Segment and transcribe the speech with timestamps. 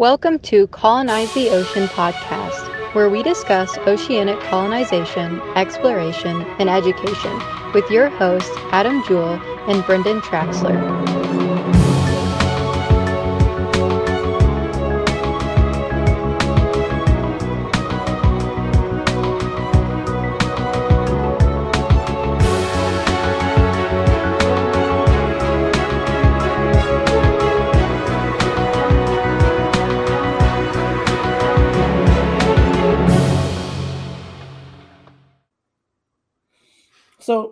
[0.00, 7.38] Welcome to Colonize the Ocean podcast, where we discuss oceanic colonization, exploration, and education
[7.74, 11.19] with your hosts, Adam Jewell and Brendan Traxler.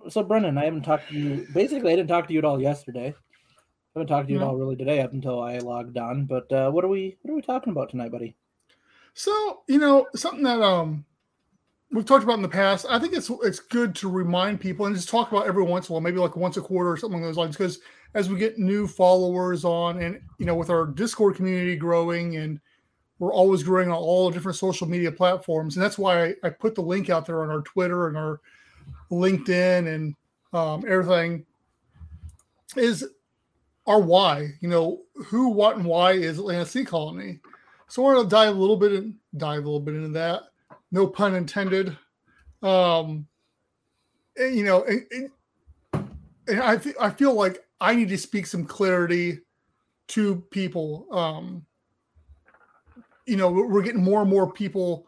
[0.09, 1.47] So, Brendan, I haven't talked to you.
[1.53, 3.15] Basically, I didn't talk to you at all yesterday.
[3.15, 6.27] I haven't talked to you at all really today up until I logged on.
[6.27, 8.37] But uh, what are we what are we talking about tonight, buddy?
[9.15, 11.05] So you know something that um
[11.91, 12.87] we've talked about in the past.
[12.89, 15.93] I think it's it's good to remind people and just talk about every once in
[15.93, 17.56] a while, maybe like once a quarter or something along those lines.
[17.56, 17.81] Because
[18.15, 22.61] as we get new followers on, and you know, with our Discord community growing, and
[23.19, 26.50] we're always growing on all the different social media platforms, and that's why I, I
[26.50, 28.41] put the link out there on our Twitter and our
[29.11, 30.14] LinkedIn and
[30.53, 31.44] um, everything
[32.77, 33.06] is
[33.86, 34.55] our why.
[34.61, 37.41] You know, who, what, and why is Atlantis Sea Colony?
[37.89, 40.42] So we're gonna dive a little bit in, dive a little bit into that.
[40.92, 41.97] No pun intended.
[42.62, 43.27] Um,
[44.36, 45.31] and, you know, and, and,
[46.48, 49.41] and I th- I feel like I need to speak some clarity
[50.09, 51.06] to people.
[51.11, 51.64] Um,
[53.27, 55.08] you know, we're getting more and more people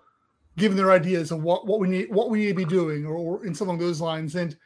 [0.56, 3.14] giving their ideas of what, what we need what we need to be doing or,
[3.14, 4.34] or in some of those lines.
[4.34, 4.56] And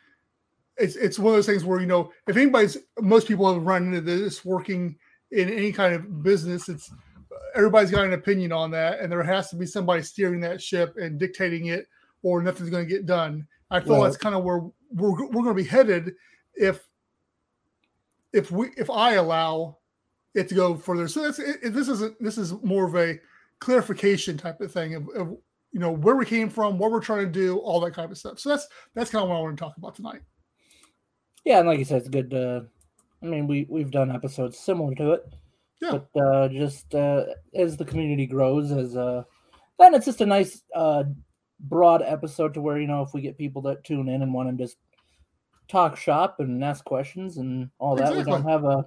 [0.76, 3.86] it's it's one of those things where you know if anybody's most people have run
[3.86, 4.96] into this working
[5.30, 6.90] in any kind of business it's
[7.54, 10.96] everybody's got an opinion on that and there has to be somebody steering that ship
[10.96, 11.86] and dictating it
[12.22, 13.46] or nothing's going to get done.
[13.70, 14.60] I feel that's kind of where
[14.90, 16.14] we're, we're going to be headed
[16.54, 16.86] if
[18.32, 19.78] if we if i allow
[20.34, 21.06] it to go further.
[21.06, 23.18] So that's it, this is this is more of a
[23.60, 25.36] clarification type of thing of, of
[25.74, 28.16] you know where we came from, what we're trying to do, all that kind of
[28.16, 28.38] stuff.
[28.38, 30.20] So that's that's kind of what I want to talk about tonight.
[31.44, 32.32] Yeah, and like you said, it's good.
[32.32, 32.60] Uh,
[33.20, 35.34] I mean, we we've done episodes similar to it.
[35.82, 35.98] Yeah.
[36.12, 37.24] But uh, just uh,
[37.56, 39.24] as the community grows, as uh,
[39.80, 41.02] then it's just a nice uh,
[41.58, 44.56] broad episode to where you know if we get people that tune in and want
[44.56, 44.76] to just
[45.66, 48.24] talk shop and ask questions and all that, exactly.
[48.24, 48.86] we don't have a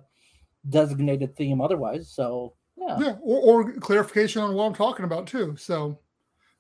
[0.70, 2.10] designated theme otherwise.
[2.10, 5.54] So yeah, yeah, or, or clarification on what I'm talking about too.
[5.58, 6.00] So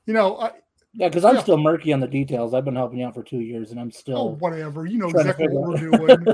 [0.07, 0.51] you know, I,
[0.93, 1.41] yeah, because I'm yeah.
[1.41, 2.55] still murky on the details.
[2.55, 4.87] I've been helping you out for two years, and I'm still oh, whatever.
[4.87, 6.25] You know exactly what we're doing.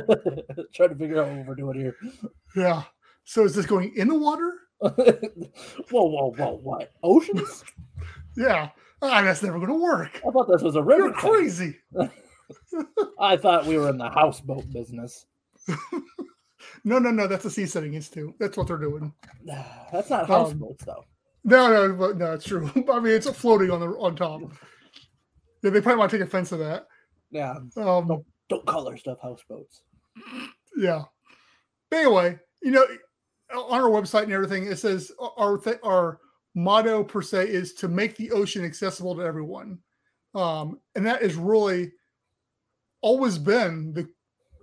[0.74, 1.98] trying to figure out what we're doing here.
[2.56, 2.84] Yeah.
[3.26, 4.54] So is this going in the water?
[4.80, 4.90] whoa,
[5.92, 6.60] whoa, whoa!
[6.62, 7.64] What oceans?
[8.38, 8.70] yeah,
[9.02, 10.22] ah, that's never going to work.
[10.26, 11.06] I thought this was a river.
[11.06, 11.78] You're crazy.
[13.20, 15.26] I thought we were in the houseboat business.
[16.84, 17.28] no, no, no.
[17.28, 18.34] That's a Seasteading Institute.
[18.40, 19.14] That's what they're doing.
[19.92, 21.06] That's not um, houseboats, um, though.
[21.44, 22.70] No, no, but no, it's true.
[22.92, 24.42] I mean, it's floating on the on top.
[25.62, 26.88] Yeah, they probably want to take offense to that.
[27.32, 27.56] Yeah.
[27.78, 29.82] Um, don't, don't call our stuff houseboats.
[30.76, 31.04] Yeah.
[31.90, 32.86] But anyway, you know,
[33.56, 36.20] on our website and everything, it says our th- our
[36.56, 39.80] motto per se is to make the ocean accessible to everyone,
[40.36, 41.92] um, and that has really
[43.02, 44.08] always been the,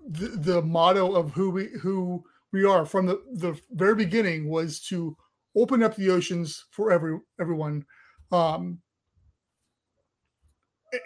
[0.08, 4.80] the the motto of who we who we are from the the very beginning was
[4.80, 5.16] to
[5.56, 7.84] open up the oceans for every everyone.
[8.32, 8.80] Um,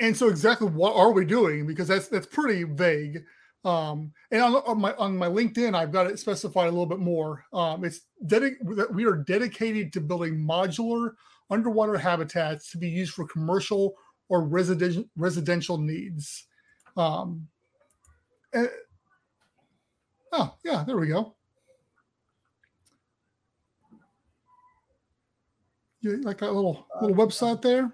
[0.01, 1.67] and so exactly what are we doing?
[1.67, 3.25] Because that's that's pretty vague.
[3.65, 6.99] Um, and on, on, my on my LinkedIn, I've got it specified a little bit
[6.99, 7.45] more.
[7.53, 11.13] Um, it's that we are dedicated to building modular
[11.51, 13.95] underwater habitats to be used for commercial
[14.29, 16.47] or residential residential needs.
[16.97, 17.49] Um,
[18.53, 18.69] and,
[20.33, 21.35] oh yeah, there we go.
[26.05, 27.91] You like that little little website there?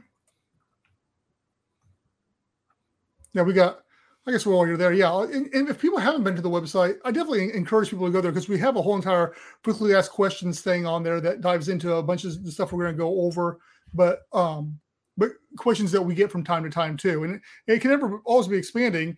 [3.32, 3.84] Yeah, we got.
[4.26, 5.22] I guess while you're there, yeah.
[5.22, 8.20] And, and, if people haven't been to the website, I definitely encourage people to go
[8.20, 11.70] there because we have a whole entire frequently asked questions thing on there that dives
[11.70, 13.61] into a bunch of the stuff we're going to go over.
[13.94, 14.79] But um,
[15.17, 18.20] but questions that we get from time to time too, and it, it can never
[18.25, 19.17] always be expanding.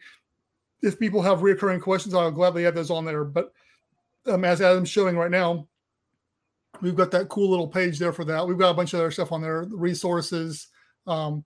[0.82, 3.24] If people have recurring questions, I'll gladly add those on there.
[3.24, 3.52] But
[4.26, 5.66] um, as Adam's showing right now,
[6.82, 8.46] we've got that cool little page there for that.
[8.46, 10.68] We've got a bunch of other stuff on there, resources.
[11.06, 11.44] Um,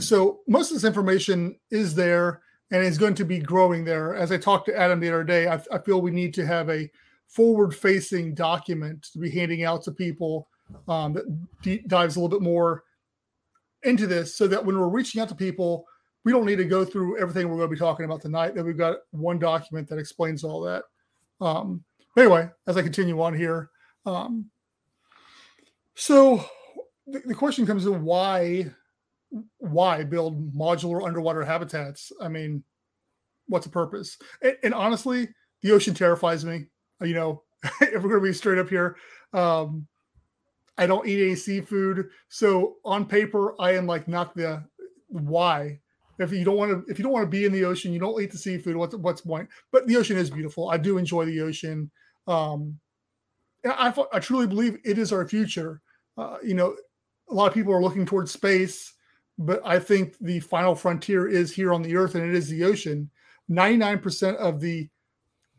[0.00, 2.42] so most of this information is there
[2.72, 4.16] and is going to be growing there.
[4.16, 6.68] As I talked to Adam the other day, I, I feel we need to have
[6.68, 6.90] a
[7.28, 10.48] forward-facing document to be handing out to people
[10.88, 11.24] um, that
[11.62, 12.82] d- dives a little bit more
[13.82, 15.86] into this, so that when we're reaching out to people,
[16.24, 18.54] we don't need to go through everything we're going to be talking about tonight.
[18.54, 20.84] That we've got one document that explains all that.
[21.40, 21.84] Um,
[22.18, 23.70] anyway, as I continue on here,
[24.06, 24.50] um,
[25.94, 26.44] So
[27.06, 28.70] the, the question comes to why
[29.58, 32.12] why build modular underwater habitats?
[32.20, 32.62] I mean,
[33.48, 34.16] what's the purpose?
[34.40, 35.28] And, and honestly,
[35.62, 36.66] the ocean terrifies me.
[37.00, 37.42] You know,
[37.80, 38.96] if we're going to be straight up here,
[39.32, 39.86] um,
[40.78, 42.08] I don't eat any seafood.
[42.28, 44.64] So on paper, I am like not the
[45.08, 45.80] why.
[46.18, 47.98] If you don't want to, if you don't want to be in the ocean, you
[47.98, 48.76] don't eat the seafood.
[48.76, 49.48] What's what's point?
[49.70, 50.70] But the ocean is beautiful.
[50.70, 51.90] I do enjoy the ocean.
[52.26, 52.78] Um,
[53.66, 55.80] I, I truly believe it is our future.
[56.16, 56.76] Uh, you know,
[57.28, 58.92] a lot of people are looking towards space,
[59.38, 62.64] but I think the final frontier is here on the earth and it is the
[62.64, 63.10] ocean.
[63.50, 64.88] 99% of the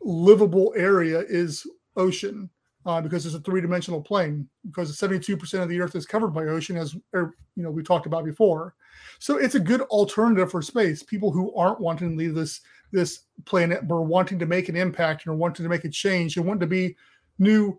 [0.00, 1.66] livable area is
[1.96, 2.48] ocean
[2.86, 6.76] uh, because it's a three-dimensional plane because 72% of the earth is covered by ocean
[6.76, 8.74] as er, you know we talked about before
[9.18, 12.60] so it's a good alternative for space people who aren't wanting to leave this
[12.92, 15.90] this planet but are wanting to make an impact and are wanting to make a
[15.90, 16.96] change and want to be
[17.38, 17.78] new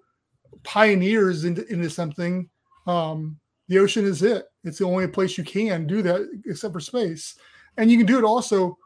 [0.64, 2.50] pioneers into, into something
[2.88, 4.46] um, the ocean is it.
[4.64, 7.36] It's the only place you can do that except for space.
[7.78, 8.78] And you can do it also,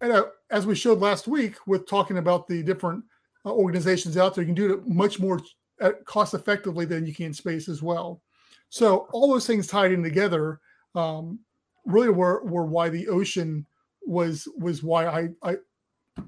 [0.00, 3.04] a, as we showed last week with talking about the different
[3.44, 5.40] uh, organizations out there, you can do it much more
[5.80, 8.20] uh, cost effectively than you can space as well.
[8.68, 10.60] So all those things tied in together
[10.94, 11.38] um,
[11.84, 13.64] really were, were why the ocean
[14.06, 15.56] was was why I, I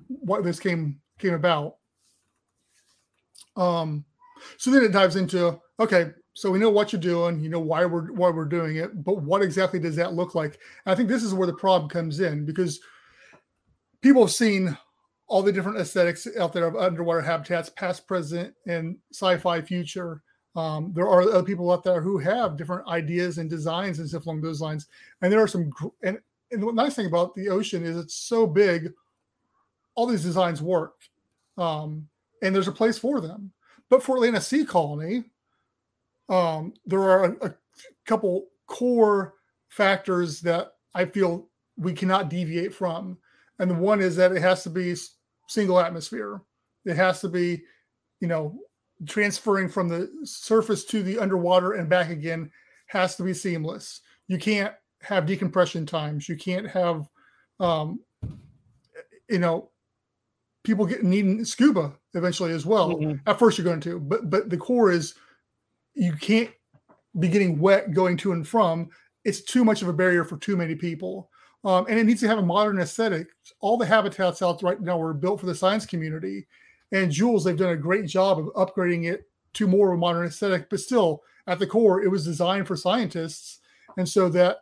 [0.08, 1.76] why this came came about.
[3.56, 4.04] Um,
[4.56, 7.84] so then it dives into okay, so we know what you're doing, you know why
[7.84, 10.58] we're why we're doing it, but what exactly does that look like?
[10.84, 12.80] And I think this is where the problem comes in because
[14.02, 14.76] people have seen
[15.26, 20.22] all the different aesthetics out there of underwater habitats, past, present, and sci-fi future.
[20.56, 24.26] Um, there are other people out there who have different ideas and designs and stuff
[24.26, 24.86] along those lines.
[25.20, 25.70] And there are some,
[26.02, 26.18] and,
[26.50, 28.92] and the nice thing about the ocean is it's so big,
[29.94, 30.94] all these designs work,
[31.58, 32.08] um,
[32.42, 33.52] and there's a place for them.
[33.90, 35.24] But for Atlantis Sea Colony,
[36.28, 37.54] um, there are a, a
[38.06, 39.34] couple core
[39.68, 43.18] factors that I feel we cannot deviate from.
[43.58, 44.94] And the one is that it has to be
[45.48, 46.42] single atmosphere.
[46.84, 47.62] It has to be,
[48.20, 48.58] you know,
[49.06, 52.50] transferring from the surface to the underwater and back again
[52.86, 54.00] has to be seamless.
[54.26, 56.28] You can't have decompression times.
[56.28, 57.08] You can't have,
[57.60, 58.00] um,
[59.28, 59.70] you know,
[60.68, 62.90] people get needing scuba eventually as well.
[62.90, 63.16] Mm-hmm.
[63.26, 65.14] At first, you're going to, but but the core is
[65.94, 66.50] you can't
[67.18, 68.90] be getting wet going to and from.
[69.24, 71.30] It's too much of a barrier for too many people.
[71.64, 73.28] Um, and it needs to have a modern aesthetic.
[73.60, 76.46] All the habitats out right now were built for the science community.
[76.92, 79.22] And Jules, they've done a great job of upgrading it
[79.54, 82.76] to more of a modern aesthetic, but still at the core, it was designed for
[82.76, 83.60] scientists.
[83.96, 84.58] And so that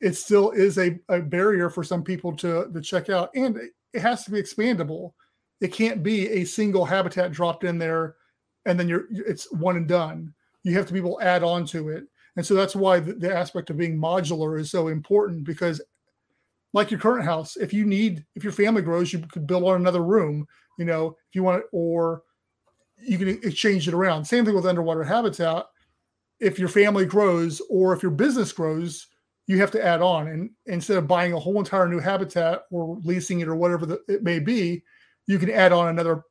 [0.00, 3.30] it still is a, a barrier for some people to, to check out.
[3.34, 3.58] And
[3.92, 5.12] it has to be expandable.
[5.60, 8.16] It can't be a single habitat dropped in there
[8.66, 10.34] and then you're it's one and done
[10.64, 12.04] you have to be able to add on to it.
[12.36, 15.80] And so that's why the, the aspect of being modular is so important because
[16.72, 19.76] like your current house, if you need, if your family grows, you could build on
[19.76, 20.48] another room,
[20.78, 22.22] you know, if you want it, or
[23.00, 24.24] you can exchange it around.
[24.24, 25.66] Same thing with underwater habitat.
[26.40, 29.06] If your family grows or if your business grows,
[29.46, 30.26] you have to add on.
[30.28, 34.00] And instead of buying a whole entire new habitat or leasing it or whatever the,
[34.08, 34.82] it may be,
[35.26, 36.22] you can add on another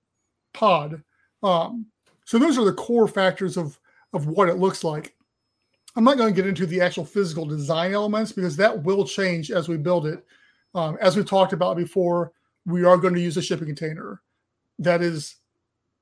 [0.54, 1.04] pod.
[1.42, 1.88] Um,
[2.26, 3.80] so those are the core factors of
[4.14, 5.16] of what it looks like.
[5.96, 9.52] I'm not going to get into the actual physical design elements because that will change
[9.52, 10.24] as we build it.
[10.76, 12.32] Um, as we talked about before,
[12.66, 14.22] we are going to use a shipping container.
[14.80, 15.36] That is,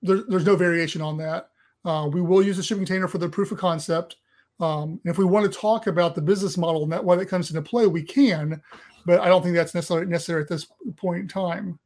[0.01, 1.50] there, there's no variation on that.
[1.84, 4.18] Uh, we will use a shipping container for the proof of concept.
[4.60, 7.50] Um, if we want to talk about the business model and that why that comes
[7.50, 8.62] into play, we can,
[9.06, 11.80] but I don't think that's necessary at this point in time.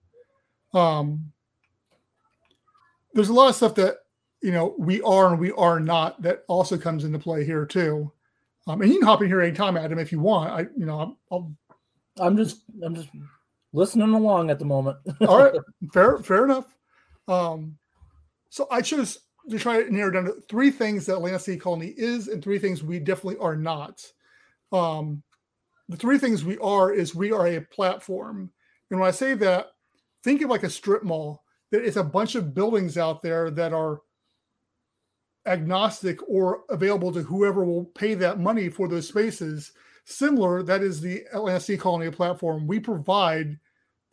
[0.76, 1.32] Um,
[3.14, 3.98] there's a lot of stuff that
[4.46, 8.12] you know, we are and we are not, that also comes into play here too.
[8.68, 10.52] Um, and you can hop in here anytime, Adam, if you want.
[10.52, 11.52] I, you know, I'll,
[12.20, 13.10] i am just, I'm just
[13.74, 14.98] listening along at the moment.
[15.28, 15.54] all right,
[15.94, 16.76] fair, fair enough.
[17.28, 17.76] Um,
[18.52, 19.18] so I chose
[19.50, 22.60] to try to narrow down to three things that Atlantis Sea Colony is, and three
[22.60, 24.00] things we definitely are not.
[24.72, 25.24] Um,
[25.90, 28.52] the three things we are is we are a platform,
[28.92, 29.72] and when I say that,
[30.26, 31.44] think of like a strip mall.
[31.72, 34.02] That it's a bunch of buildings out there that are
[35.48, 39.72] agnostic or available to whoever will pay that money for those spaces.
[40.06, 41.24] Similar, that is the
[41.60, 42.68] Sea Colony platform.
[42.68, 43.58] We provide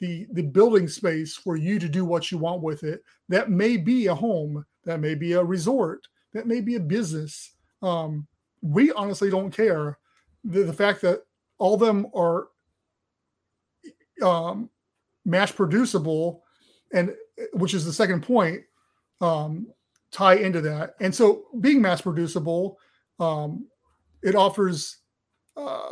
[0.00, 3.02] the the building space for you to do what you want with it.
[3.28, 7.54] That may be a home, that may be a resort, that may be a business.
[7.83, 8.26] Um,
[8.62, 9.99] we honestly don't care.
[10.45, 11.23] The, the fact that
[11.59, 12.49] all of them are
[14.23, 14.71] um,
[15.25, 16.43] mass producible,
[16.93, 17.14] and
[17.55, 18.62] which is the second point.
[19.21, 19.69] Um,
[20.11, 20.95] tie into that.
[21.00, 22.79] And so being mass producible,
[23.19, 23.69] Um,
[24.23, 24.99] it offers
[25.57, 25.91] uh,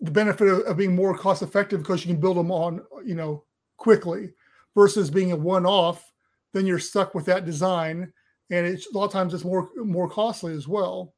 [0.00, 3.14] the benefit of, of, being more cost effective because you can build them on, you
[3.14, 3.44] know,
[3.76, 4.32] quickly
[4.74, 6.12] versus being a one off.
[6.52, 8.12] Then you're stuck with that design,
[8.50, 11.14] and it's a lot of times it's more more costly as well.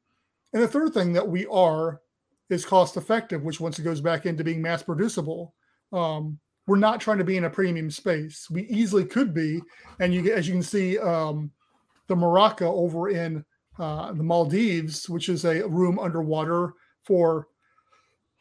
[0.53, 2.01] And the third thing that we are
[2.49, 5.53] is cost effective, which once it goes back into being mass producible.
[5.91, 8.49] Um, we're not trying to be in a premium space.
[8.49, 9.61] We easily could be,
[9.99, 11.51] and you as you can see, um,
[12.07, 13.43] the Muraka over in
[13.79, 17.47] uh, the Maldives, which is a room underwater for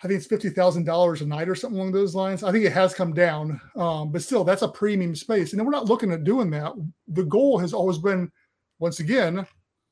[0.03, 2.43] I think it's fifty thousand dollars a night or something along those lines.
[2.43, 5.71] I think it has come down, um, but still, that's a premium space, and we're
[5.71, 6.73] not looking at doing that.
[7.09, 8.31] The goal has always been,
[8.79, 9.47] once again,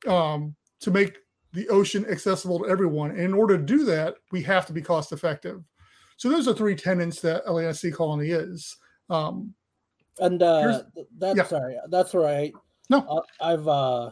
[0.07, 1.17] um, to make
[1.53, 3.11] the ocean accessible to everyone.
[3.11, 5.63] And in order to do that, we have to be cost effective.
[6.17, 7.43] So those are three tenants that
[7.75, 8.77] Sea Colony is.
[9.09, 9.53] Um,
[10.19, 10.83] and uh,
[11.17, 11.43] that's yeah.
[11.45, 12.53] sorry, that's right.
[12.89, 14.11] No, uh, I've uh,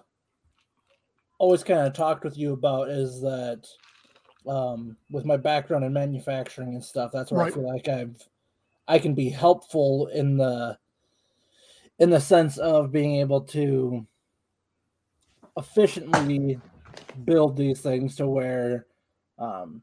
[1.37, 3.65] always kind of talked with you about is that
[4.47, 7.51] um, with my background in manufacturing and stuff, that's where right.
[7.51, 8.27] I feel like I've
[8.87, 10.77] I can be helpful in the
[11.99, 14.05] in the sense of being able to
[15.57, 16.59] efficiently
[17.23, 18.87] build these things to where
[19.37, 19.81] um,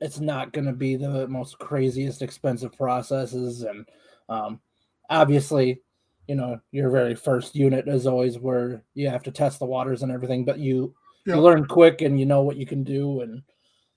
[0.00, 3.86] it's not going to be the most craziest expensive processes and
[4.28, 4.60] um,
[5.10, 5.80] obviously
[6.26, 10.02] you know your very first unit is always where you have to test the waters
[10.02, 11.34] and everything but you yeah.
[11.34, 13.42] you learn quick and you know what you can do and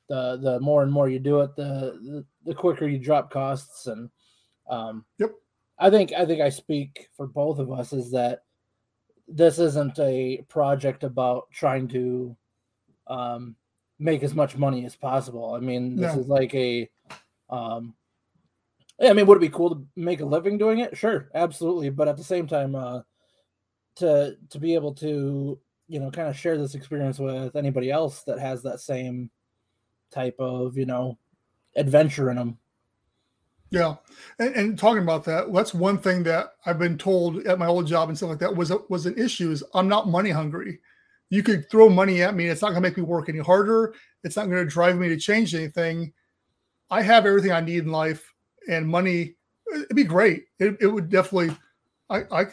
[0.09, 3.87] the the more and more you do it the the, the quicker you drop costs
[3.87, 4.09] and
[4.69, 5.31] um, yep
[5.79, 8.43] i think i think i speak for both of us is that
[9.27, 12.35] this isn't a project about trying to
[13.07, 13.55] um,
[13.99, 15.53] make as much money as possible.
[15.53, 16.21] I mean, this no.
[16.21, 16.89] is like a,
[17.49, 17.93] um,
[19.01, 20.97] I mean, would it be cool to make a living doing it?
[20.97, 21.89] Sure, absolutely.
[21.89, 23.01] But at the same time, uh,
[23.95, 28.23] to to be able to you know kind of share this experience with anybody else
[28.23, 29.29] that has that same
[30.11, 31.17] type of you know
[31.75, 32.57] adventure in them
[33.71, 33.95] yeah,
[34.39, 37.85] and, and, talking about that, that's one thing that I've been told at my old
[37.85, 39.51] job and stuff like that was a, was an issue.
[39.51, 40.79] Is I'm not money hungry.
[41.29, 43.93] You could throw money at me, it's not going to make me work any harder.
[44.23, 46.11] It's not going to drive me to change anything.
[46.89, 48.33] I have everything I need in life,
[48.67, 49.35] and money.
[49.73, 50.45] It'd be great.
[50.59, 51.55] It, it would definitely.
[52.09, 52.45] I, I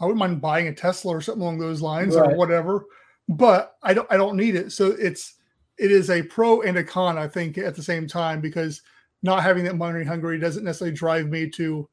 [0.00, 2.32] I wouldn't mind buying a Tesla or something along those lines right.
[2.32, 2.84] or whatever,
[3.28, 4.72] but I don't I don't need it.
[4.72, 5.34] So it's
[5.78, 7.16] it is a pro and a con.
[7.18, 8.82] I think at the same time because
[9.22, 11.88] not having that money hungry doesn't necessarily drive me to,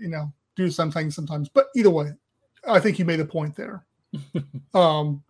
[0.00, 1.48] you know, do some things sometimes.
[1.48, 2.12] But either way,
[2.66, 3.84] I think you made a point there.
[4.74, 5.22] um,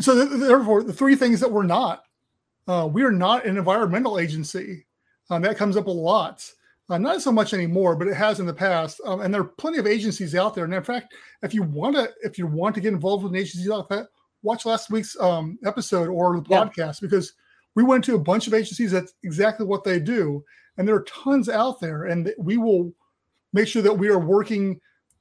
[0.00, 2.04] so th- therefore, the three things that we're not,
[2.66, 4.86] uh, we are not an environmental agency.
[5.30, 6.50] Um, that comes up a lot.
[6.90, 9.00] Uh, not so much anymore, but it has in the past.
[9.06, 10.64] Um, and there are plenty of agencies out there.
[10.64, 13.38] And in fact, if you want to, if you want to get involved with an
[13.38, 14.08] agency like that,
[14.42, 16.64] watch last week's um, episode or the yeah.
[16.64, 17.32] podcast because
[17.74, 18.90] we went to a bunch of agencies.
[18.90, 20.44] That's exactly what they do,
[20.76, 22.04] and there are tons out there.
[22.04, 22.92] And we will
[23.52, 24.80] make sure that we are working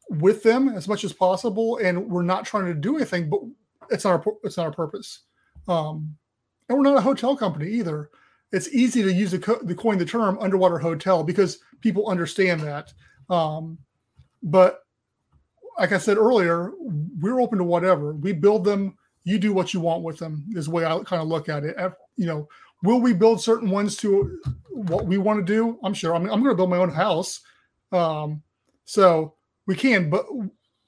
[0.09, 3.39] with them as much as possible, and we're not trying to do anything, but
[3.93, 5.21] it's not our it's not our purpose.
[5.67, 6.15] Um,
[6.67, 8.09] and we're not a hotel company either.
[8.51, 12.61] It's easy to use the, co- the coin the term underwater hotel because people understand
[12.61, 12.93] that.
[13.29, 13.79] Um,
[14.43, 14.81] but
[15.79, 18.13] like I said earlier, we're open to whatever.
[18.13, 18.97] We build them.
[19.23, 20.45] You do what you want with them.
[20.51, 21.77] Is the way I kind of look at it
[22.15, 22.47] you know,
[22.83, 24.37] will we build certain ones to
[24.69, 25.79] what we want to do?
[25.83, 26.15] I'm sure.
[26.15, 27.41] I mean, I'm going to build my own house.
[27.91, 28.43] Um,
[28.85, 29.35] so
[29.65, 30.25] we can, but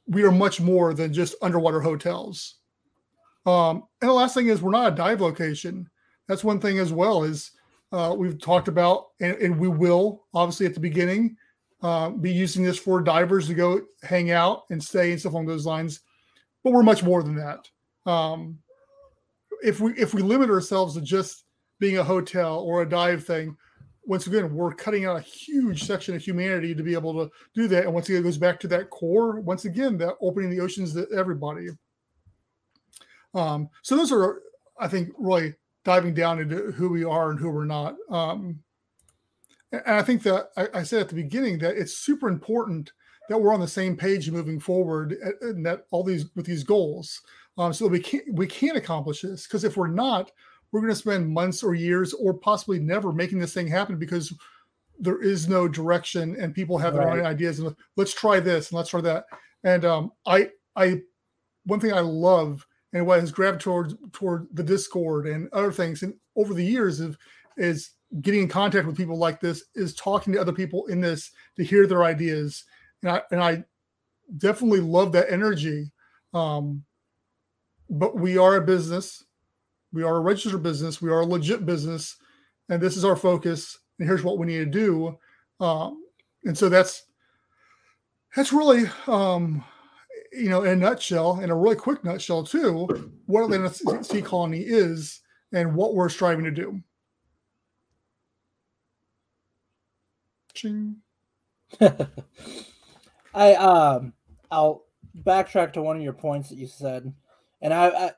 [0.07, 2.54] we are much more than just underwater hotels.
[3.45, 5.89] Um, and the last thing is we're not a dive location.
[6.27, 7.51] That's one thing as well is
[7.91, 11.37] uh, we've talked about, and, and, we will obviously at the beginning
[11.83, 15.45] uh, be using this for divers to go hang out and stay and stuff along
[15.45, 16.01] those lines.
[16.63, 17.69] But we're much more than that.
[18.09, 18.57] Um,
[19.63, 21.45] if we if we limit ourselves to just
[21.79, 23.55] being a hotel or a dive thing,
[24.03, 27.67] once again, we're cutting out a huge section of humanity to be able to do
[27.67, 27.85] that.
[27.85, 29.39] And once again, it goes back to that core.
[29.41, 31.67] Once again, that opening the oceans to everybody.
[33.35, 34.41] Um, so those are,
[34.79, 37.95] I think, really diving down into who we are and who we're not.
[38.09, 38.59] Um,
[39.71, 42.91] and I think that I, I, said at the beginning that it's super important
[43.29, 47.21] that we're on the same page moving forward, and that all these with these goals
[47.57, 50.31] um, so we can't we can't accomplish this because if we're not,
[50.71, 54.33] we're going to spend months or years or possibly never making this thing happen because
[54.99, 57.19] there is no direction and people have their right.
[57.19, 59.25] own ideas and let's try this and let's try that.
[59.63, 61.01] And um, I I
[61.65, 62.65] one thing I love
[62.95, 66.99] and what has gravitated toward toward the Discord and other things and over the years
[66.99, 67.15] of
[67.57, 71.31] is getting in contact with people like this is talking to other people in this
[71.55, 72.63] to hear their ideas
[73.03, 73.63] and I and I
[74.37, 75.91] definitely love that energy
[76.33, 76.83] um,
[77.89, 79.23] but we are a business.
[79.93, 81.01] We are a registered business.
[81.01, 82.17] We are a legit business,
[82.69, 83.79] and this is our focus.
[83.97, 85.17] And here's what we need to do.
[85.59, 86.03] Um,
[86.43, 87.03] and so that's
[88.35, 89.63] that's really um,
[90.35, 92.87] you know in a nutshell in a really quick nutshell too
[93.25, 96.81] what Atlantis Sea Colony is and what we're striving to do.
[100.53, 100.97] Ching.
[103.33, 104.13] i um
[104.51, 104.85] i'll
[105.23, 107.11] backtrack to one of your points that you said
[107.61, 108.11] and I, I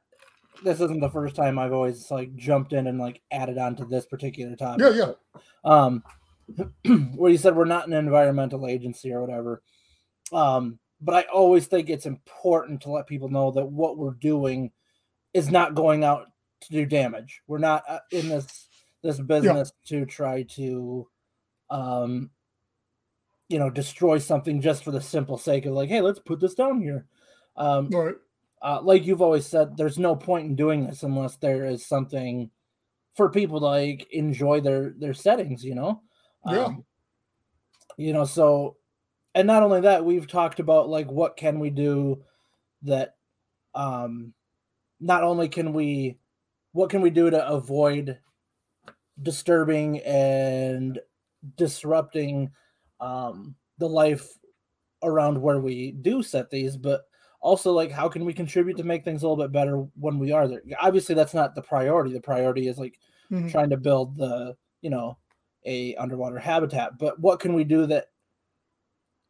[0.63, 3.85] this isn't the first time i've always like jumped in and like added on to
[3.85, 4.81] this particular topic.
[4.81, 5.41] Yeah yeah.
[5.63, 6.03] Um
[7.15, 9.63] where you said we're not an environmental agency or whatever.
[10.31, 14.71] Um but I always think it's important to let people know that what we're doing
[15.33, 16.27] is not going out
[16.61, 17.41] to do damage.
[17.47, 18.67] We're not uh, in this
[19.03, 19.99] this business yeah.
[19.99, 21.07] to try to
[21.69, 22.29] um
[23.49, 26.55] you know destroy something just for the simple sake of like hey let's put this
[26.55, 27.05] down here
[27.55, 28.15] um right.
[28.61, 32.49] uh, like you've always said there's no point in doing this unless there is something
[33.15, 36.01] for people to like enjoy their their settings you know
[36.49, 36.83] yeah um,
[37.97, 38.77] you know so
[39.37, 42.23] and not only that, we've talked about like what can we do
[42.81, 43.15] that
[43.75, 44.33] um
[44.99, 46.17] not only can we
[46.71, 48.17] what can we do to avoid
[49.21, 50.99] disturbing and
[51.55, 52.49] disrupting
[52.99, 54.27] um the life
[55.03, 57.03] around where we do set these, but
[57.39, 60.31] also like how can we contribute to make things a little bit better when we
[60.31, 60.63] are there?
[60.79, 62.11] Obviously that's not the priority.
[62.11, 62.97] The priority is like
[63.31, 63.49] mm-hmm.
[63.49, 65.19] trying to build the, you know,
[65.63, 68.07] a underwater habitat, but what can we do that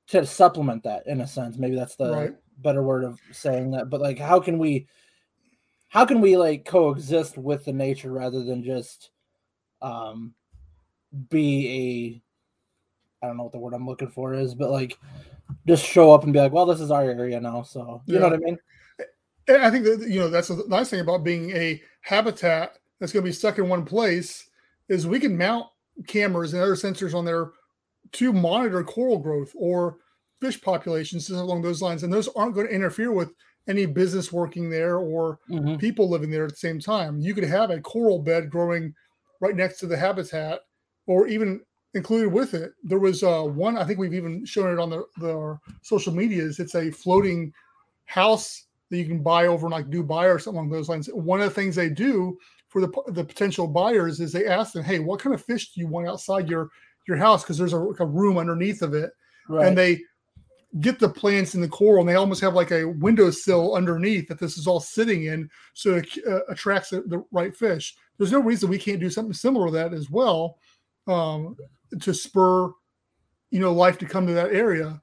[0.07, 1.57] to supplement that in a sense.
[1.57, 2.35] Maybe that's the right.
[2.59, 3.89] better word of saying that.
[3.89, 4.87] But like, how can we,
[5.89, 9.11] how can we like coexist with the nature rather than just,
[9.81, 10.33] um,
[11.29, 12.21] be
[13.21, 14.97] a, I don't know what the word I'm looking for is, but like,
[15.65, 17.61] just show up and be like, well, this is our area now.
[17.63, 18.19] So you yeah.
[18.19, 18.57] know what I mean.
[19.47, 23.13] And I think that you know that's the nice thing about being a habitat that's
[23.13, 24.49] going to be stuck in one place
[24.89, 25.67] is we can mount
[26.05, 27.51] cameras and other sensors on there
[28.13, 29.97] to monitor coral growth or
[30.41, 32.03] fish populations along those lines.
[32.03, 33.33] And those aren't going to interfere with
[33.67, 35.75] any business working there or mm-hmm.
[35.77, 37.19] people living there at the same time.
[37.19, 38.93] You could have a coral bed growing
[39.41, 40.61] right next to the habitat
[41.05, 41.61] or even
[41.93, 42.71] included with it.
[42.83, 46.59] There was uh, one, I think we've even shown it on the, the social medias.
[46.59, 47.51] It's a floating
[48.05, 51.07] house that you can buy over in like Dubai or something along those lines.
[51.07, 52.37] One of the things they do
[52.69, 55.81] for the, the potential buyers is they ask them, Hey, what kind of fish do
[55.81, 56.69] you want outside your
[57.07, 59.11] your house because there's a, like a, room underneath of it,
[59.49, 59.67] right.
[59.67, 60.01] and they
[60.79, 64.39] get the plants in the coral, and they almost have like a windowsill underneath that
[64.39, 67.95] this is all sitting in, so it uh, attracts the, the, right fish.
[68.17, 70.57] There's no reason we can't do something similar to that as well
[71.07, 71.55] um,
[71.99, 72.71] to spur,
[73.51, 75.01] you know, life to come to that area.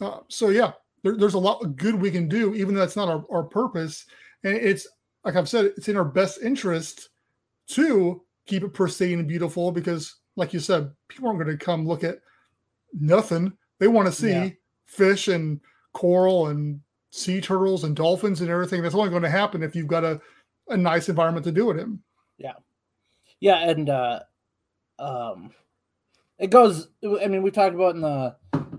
[0.00, 2.96] Uh, so yeah, there, there's a lot of good we can do, even though that's
[2.96, 4.04] not our, our purpose.
[4.42, 4.86] And it's
[5.24, 7.10] like I've said, it's in our best interest
[7.68, 11.86] to keep it pristine and beautiful because like you said, people aren't going to come
[11.86, 12.18] look at
[12.92, 13.52] nothing.
[13.78, 14.50] They want to see yeah.
[14.86, 15.60] fish and
[15.92, 18.82] coral and sea turtles and dolphins and everything.
[18.82, 20.20] That's only going to happen if you've got a,
[20.68, 22.00] a nice environment to do it in.
[22.38, 22.54] Yeah.
[23.40, 23.68] Yeah.
[23.68, 24.20] And, uh,
[24.98, 25.52] um,
[26.38, 28.34] it goes, I mean, we talked about in the,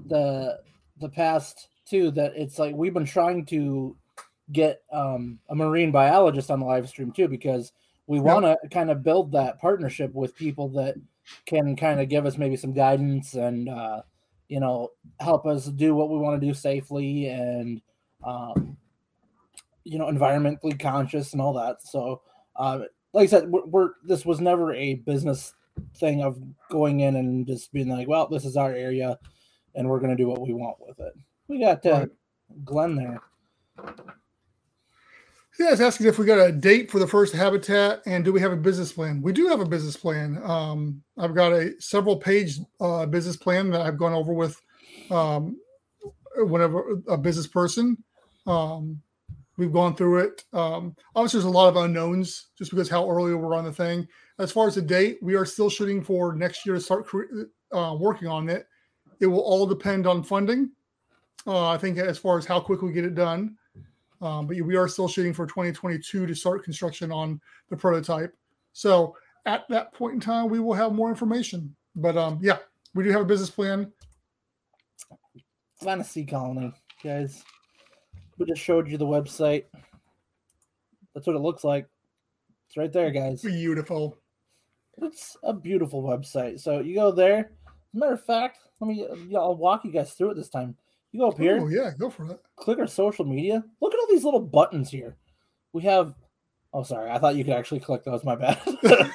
[0.08, 0.60] the,
[1.00, 3.96] the past too, that it's like, we've been trying to
[4.52, 7.72] get, um, a marine biologist on the live stream too, because
[8.08, 8.72] we want to yep.
[8.72, 10.96] kind of build that partnership with people that,
[11.46, 14.02] can kind of give us maybe some guidance and uh,
[14.48, 17.82] you know help us do what we want to do safely and
[18.26, 18.78] um,
[19.84, 21.82] you know environmentally conscious and all that.
[21.82, 22.22] So
[22.56, 22.80] uh,
[23.14, 25.54] like I said, we're, we're, this was never a business
[25.98, 26.38] thing of
[26.70, 29.18] going in and just being like, well, this is our area
[29.76, 31.14] and we're going to do what we want with it.
[31.48, 32.08] We got uh.
[32.64, 33.22] Glenn there.
[35.58, 38.42] Yeah, it's asking if we got a date for the first habitat and do we
[38.42, 39.22] have a business plan?
[39.22, 40.42] We do have a business plan.
[40.44, 44.60] Um, I've got a several page uh, business plan that I've gone over with
[45.10, 45.58] um,
[46.36, 47.98] whenever a business person.
[48.46, 49.02] Um,
[49.58, 50.44] we've gone through it.
[50.52, 54.06] Um, obviously, there's a lot of unknowns just because how early we're on the thing.
[54.40, 57.08] As far as the date, we are still shooting for next year to start
[57.72, 58.68] uh, working on it.
[59.22, 60.72] It will all depend on funding.
[61.48, 63.56] Uh, I think as far as how quick we get it done.
[64.22, 68.34] Um, but we are still shooting for 2022 to start construction on the prototype.
[68.74, 71.76] So at that point in time, we will have more information.
[71.96, 72.58] But um, yeah,
[72.94, 73.92] we do have a business plan.
[75.82, 76.74] Atlantis Sea Colony,
[77.04, 77.44] guys.
[78.38, 79.66] We just showed you the website.
[81.14, 81.88] That's what it looks like.
[82.68, 83.42] It's right there, guys.
[83.42, 84.18] Beautiful.
[85.02, 86.60] It's a beautiful website.
[86.60, 87.40] So you go there.
[87.40, 89.08] As a matter of fact, let me.
[89.36, 90.76] I'll walk you guys through it this time.
[91.16, 91.60] You go up here.
[91.62, 92.42] Oh yeah, go for it.
[92.58, 93.64] Click our social media.
[93.80, 95.16] Look at all these little buttons here.
[95.72, 96.14] we have.
[96.74, 97.10] Oh, sorry.
[97.10, 98.26] I thought you could actually click those.
[98.26, 98.60] My bad.
[98.84, 99.10] I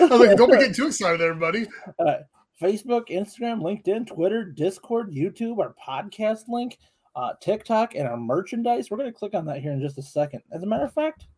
[0.00, 1.68] was like, don't be getting too excited, everybody.
[2.00, 2.14] Uh,
[2.60, 6.78] Facebook, Instagram, LinkedIn, Twitter, Discord, YouTube, our podcast link,
[7.14, 8.90] uh, TikTok, and our merchandise.
[8.90, 10.42] We're going to click on that here in just a second.
[10.50, 11.28] As a matter of fact,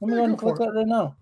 [0.00, 1.14] let me Yeah, go ahead and click that right now.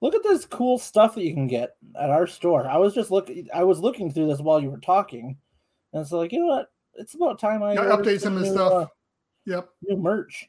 [0.00, 2.66] Look at this cool stuff that you can get at our store.
[2.66, 3.48] I was just looking.
[3.52, 5.36] I was looking through this while you were talking,
[5.92, 6.72] and so like, you know what?
[6.94, 8.72] It's about time I update some of this new, stuff.
[8.72, 8.86] uh,
[9.46, 9.68] Yep.
[9.82, 10.48] new merch.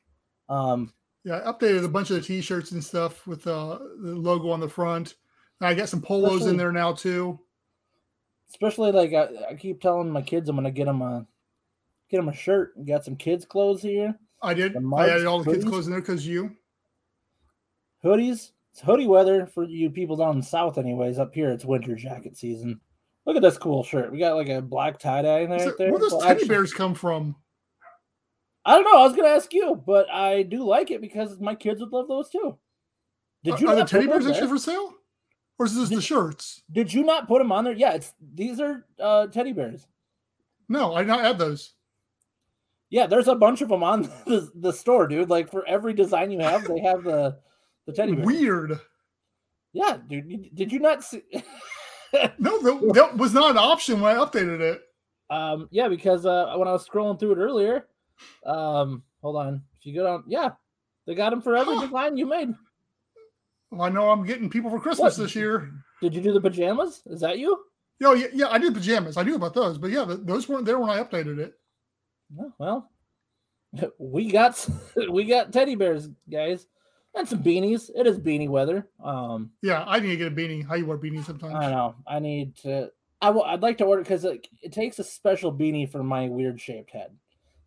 [0.50, 4.50] Um, Yeah, I updated a bunch of the t-shirts and stuff with uh, the logo
[4.50, 5.16] on the front.
[5.60, 7.40] And I got some polos in there now too.
[8.50, 11.26] especially like I, I keep telling my kids I'm gonna get them a
[12.10, 12.74] get them a shirt.
[12.86, 14.74] Got some kids clothes here, I did.
[14.74, 16.56] The I mugs, added all the kids' clothes in there because you.
[18.04, 18.52] hoodies.
[18.72, 21.20] It's hoodie weather for you people down south, anyways.
[21.20, 22.80] Up here, it's winter jacket season.
[23.26, 24.12] Look at this cool shirt.
[24.12, 25.68] We got like a black tie dye in there.
[25.68, 25.92] Right there.
[25.92, 27.36] where does Well, teddy actually- bears come from?
[28.64, 29.00] I don't know.
[29.00, 32.08] I was gonna ask you, but I do like it because my kids would love
[32.08, 32.58] those too.
[33.44, 34.94] Did you are the teddy bears actually for sale,
[35.58, 36.62] or is this the shirts?
[36.72, 37.74] Did you not put them on there?
[37.74, 39.88] Yeah, it's these are uh, teddy bears.
[40.70, 41.74] No, I did not add those.
[42.92, 45.30] Yeah, there's a bunch of them on the, the store, dude.
[45.30, 47.40] Like for every design you have, they have the
[47.88, 48.26] the teddy bear.
[48.26, 48.80] Weird.
[49.74, 50.54] Yeah, dude.
[50.54, 51.24] Did you not see?
[52.40, 54.82] No, that, that was not an option when I updated it.
[55.30, 57.88] um, yeah, because uh, when I was scrolling through it earlier,
[58.46, 59.64] um, hold on.
[59.80, 60.50] If you go down, yeah,
[61.08, 61.86] they got them for every Huh.
[61.86, 62.50] design you made.
[63.72, 65.24] Well, I know I'm getting people for Christmas What?
[65.24, 65.72] this year.
[66.02, 67.02] Did you do the pajamas?
[67.06, 67.58] Is that you?
[68.00, 69.16] Yo, yeah, yeah, I did pajamas.
[69.16, 71.54] I knew about those, but yeah, those weren't there when I updated it.
[72.58, 72.90] Well,
[74.00, 74.68] we got
[75.10, 76.68] we got teddy bears, guys,
[77.16, 77.90] and some beanies.
[77.96, 78.88] It is beanie weather.
[79.04, 80.66] Um, Yeah, I need to get a beanie.
[80.66, 81.56] How you wear beanies sometimes?
[81.56, 81.96] I don't know.
[82.08, 82.92] I need to.
[83.22, 86.28] I w- I'd like to order because it, it takes a special beanie for my
[86.28, 87.16] weird shaped head,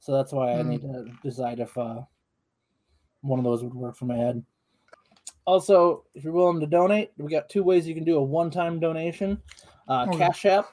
[0.01, 0.69] so that's why I Hmm.
[0.71, 2.01] need to decide if uh,
[3.21, 4.43] one of those would work for my head.
[5.47, 8.81] Also, if you're willing to donate, we got two ways you can do a one-time
[8.81, 9.41] donation.
[9.87, 10.19] Uh, Okay.
[10.19, 10.67] Cash App,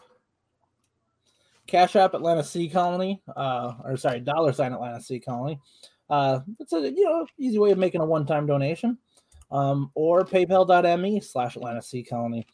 [1.68, 5.60] Cash App Atlantis Sea Colony, uh, or sorry, dollar sign Atlantis Sea Colony.
[6.12, 8.98] Uh, it's a you know easy way of making a one-time donation.
[9.50, 12.46] Um, or PayPal.me slash Atlantis Sea Colony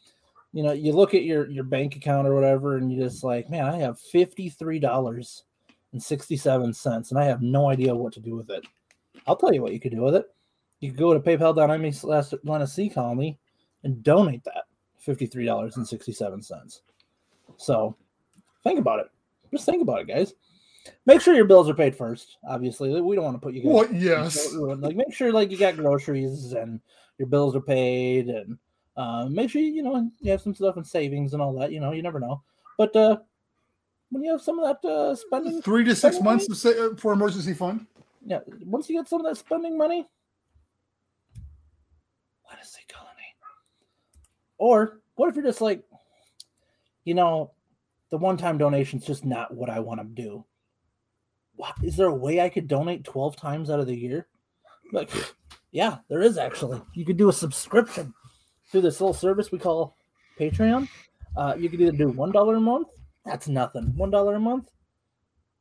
[0.52, 3.50] you know, you look at your your bank account or whatever, and you just like,
[3.50, 5.44] man, I have fifty three dollars
[5.92, 8.66] and sixty seven cents, and I have no idea what to do with it.
[9.26, 10.26] I'll tell you what you could do with it.
[10.80, 13.38] You could go to PayPal.me slash Atlantis Sea Colony
[13.84, 14.64] and donate that
[14.98, 16.82] fifty three dollars and sixty seven cents.
[17.58, 17.96] So,
[18.64, 19.06] think about it.
[19.50, 20.34] Just think about it, guys.
[21.06, 22.36] Make sure your bills are paid first.
[22.48, 24.52] Obviously, we don't want to put you guys Well, yes.
[24.54, 26.80] like make sure like you got groceries and
[27.18, 28.58] your bills are paid and
[28.96, 31.72] uh, make sure you know you have some stuff in savings and all that.
[31.72, 32.42] You know, you never know.
[32.76, 33.18] But uh,
[34.10, 37.12] when you have some of that uh, spending, Three to six months money, uh, for
[37.12, 37.86] emergency fund.
[38.26, 40.06] yeah, once you get some of that spending money,
[42.50, 43.34] let us say colony.
[44.58, 45.82] Or what if you're just like,
[47.04, 47.52] you know,
[48.10, 50.44] the one-time donation's just not what I want to do.
[51.58, 54.28] What is there a way I could donate 12 times out of the year?
[54.92, 55.10] Like,
[55.72, 56.80] yeah, there is actually.
[56.94, 58.14] You could do a subscription
[58.70, 59.96] through this little service we call
[60.38, 60.88] Patreon.
[61.36, 62.86] Uh, you could either do one dollar a month.
[63.24, 63.92] That's nothing.
[63.96, 64.70] One dollar a month.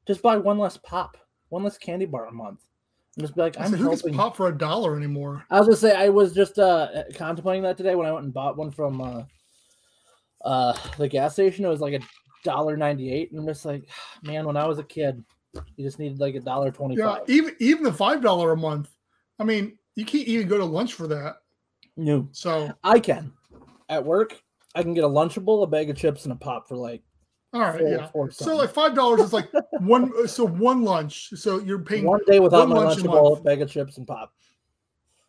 [0.05, 1.17] Just buy one less pop,
[1.49, 2.59] one less candy bar a month,
[3.15, 4.13] and just be like, I'm said, who helping.
[4.13, 5.43] pop for a dollar anymore?
[5.49, 8.33] I was gonna say I was just uh contemplating that today when I went and
[8.33, 9.23] bought one from uh
[10.45, 11.65] uh the gas station.
[11.65, 12.05] It was like a
[12.43, 13.89] dollar ninety eight, and I'm just like,
[14.21, 15.23] man, when I was a kid,
[15.75, 17.21] you just needed like a dollar twenty-five.
[17.27, 18.89] Yeah, even even the five dollar a month.
[19.39, 21.37] I mean, you can't even go to lunch for that.
[21.95, 23.33] No, So, I can.
[23.89, 24.39] At work,
[24.75, 27.01] I can get a Lunchable, a bag of chips, and a pop for like
[27.53, 28.07] all right, four, yeah.
[28.07, 30.27] four So like five dollars is like one.
[30.27, 31.29] So one lunch.
[31.35, 32.05] So you're paying.
[32.05, 34.33] one day without my one a Lunchable, bag of chips, and pop.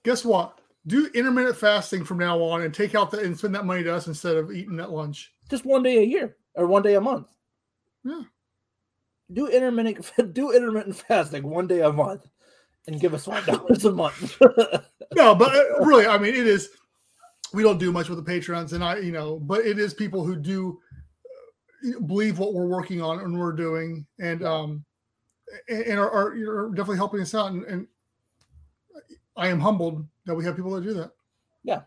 [0.04, 0.58] Guess what?
[0.86, 3.94] Do intermittent fasting from now on and take out that and spend that money to
[3.94, 5.32] us instead of eating that lunch.
[5.50, 7.28] Just one day a year or one day a month.
[8.04, 8.22] Yeah.
[9.32, 12.26] Do intermittent do intermittent fasting one day a month,
[12.86, 14.40] and give us five dollars a month.
[15.14, 16.68] No, but uh, really, I mean, it is.
[17.54, 20.22] We don't do much with the patrons, and I, you know, but it is people
[20.22, 20.78] who do
[21.86, 24.84] uh, believe what we're working on and we're doing, and um,
[25.68, 27.86] and, are, are you're definitely helping us out, and, and
[29.34, 31.12] I am humbled that we have people that do that.
[31.64, 31.80] yeah.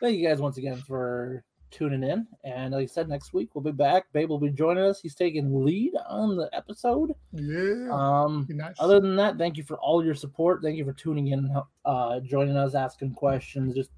[0.00, 2.26] Thank you guys once again for tuning in.
[2.44, 4.06] And like I said, next week we'll be back.
[4.12, 5.00] Babe will be joining us.
[5.00, 7.12] He's taking lead on the episode.
[7.32, 8.76] Yeah, Um, nice.
[8.78, 10.62] other than that, thank you for all your support.
[10.62, 13.90] Thank you for tuning in, uh, joining us, asking questions, just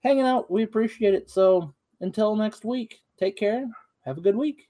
[0.00, 0.50] hanging out.
[0.50, 1.28] We appreciate it.
[1.30, 3.66] So until next week, take care.
[4.04, 4.68] Have a good week.